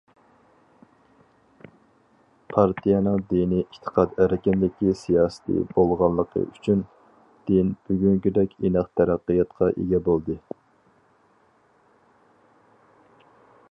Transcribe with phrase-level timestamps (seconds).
[2.53, 6.81] پارتىيەنىڭ دىنىي ئېتىقاد ئەركىنلىكى سىياسىتى بولغانلىقى ئۈچۈن،
[7.51, 10.41] دىن بۈگۈنكىدەك ئىناق تەرەققىياتقا ئىگە بولدى.